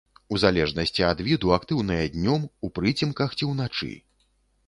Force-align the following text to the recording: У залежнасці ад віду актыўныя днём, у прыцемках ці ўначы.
У 0.35 0.37
залежнасці 0.43 1.03
ад 1.09 1.19
віду 1.27 1.51
актыўныя 1.57 2.07
днём, 2.15 2.47
у 2.67 2.69
прыцемках 2.77 3.35
ці 3.39 3.53
ўначы. 3.53 3.93